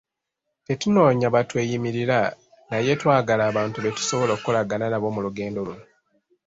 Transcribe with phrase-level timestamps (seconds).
[0.65, 2.19] Tetunoonya batweyimirira
[2.69, 5.85] naye twagala abantu be tusobola okukolagana nabo mu lugendo luno.